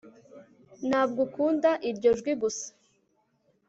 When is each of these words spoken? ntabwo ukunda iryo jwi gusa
ntabwo 0.87 1.19
ukunda 1.27 1.69
iryo 1.89 2.09
jwi 2.19 2.33
gusa 2.41 2.67